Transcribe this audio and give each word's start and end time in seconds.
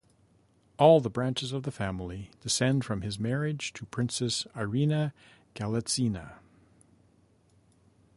All 0.79 0.99
the 0.99 1.11
branches 1.11 1.51
of 1.53 1.61
the 1.61 1.69
family 1.69 2.31
descend 2.41 2.83
from 2.85 3.03
his 3.03 3.19
marriage 3.19 3.71
to 3.73 3.85
Princess 3.85 4.47
Irina 4.55 5.13
Galitzina. 5.53 6.39